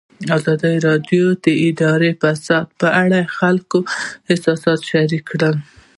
ازادي 0.37 0.75
راډیو 0.87 1.25
د 1.43 1.45
اداري 1.67 2.11
فساد 2.21 2.65
په 2.79 2.87
اړه 3.03 3.19
د 3.25 3.31
خلکو 3.37 3.79
احساسات 4.31 4.79
شریک 4.91 5.23
کړي. 5.31 5.51